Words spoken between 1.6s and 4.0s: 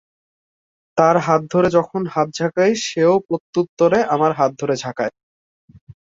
যখন হাত ঝাঁকাই, সেও প্রত্যুত্তরে